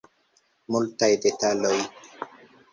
[0.77, 1.77] Multaj detaloj.